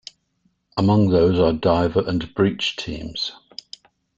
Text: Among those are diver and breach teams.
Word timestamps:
Among 0.77 1.09
those 1.09 1.37
are 1.37 1.53
diver 1.53 2.03
and 2.07 2.33
breach 2.33 2.75
teams. 2.75 3.33